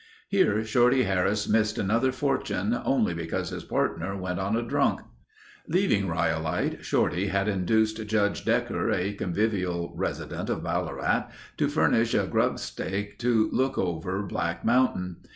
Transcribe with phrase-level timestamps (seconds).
[0.29, 5.01] Here Shorty Harris missed another fortune only because his partner went on a drunk.
[5.67, 11.25] Leaving Rhyolite, Shorty had induced Judge Decker, a convivial resident of Ballarat
[11.57, 15.17] to furnish a grubstake to look over Black Mountain.